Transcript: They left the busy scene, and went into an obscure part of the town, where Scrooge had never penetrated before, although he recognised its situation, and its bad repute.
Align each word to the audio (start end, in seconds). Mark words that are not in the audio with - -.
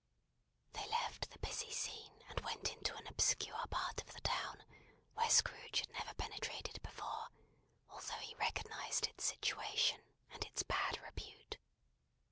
They 0.73 0.87
left 0.87 1.29
the 1.29 1.37
busy 1.37 1.71
scene, 1.71 2.23
and 2.27 2.39
went 2.39 2.71
into 2.73 2.95
an 2.95 3.05
obscure 3.05 3.67
part 3.67 4.01
of 4.01 4.11
the 4.13 4.21
town, 4.21 4.63
where 5.13 5.29
Scrooge 5.29 5.81
had 5.81 5.91
never 5.91 6.15
penetrated 6.15 6.81
before, 6.81 7.27
although 7.87 8.15
he 8.15 8.33
recognised 8.33 9.05
its 9.05 9.25
situation, 9.25 10.01
and 10.31 10.43
its 10.43 10.63
bad 10.63 10.99
repute. 11.03 11.59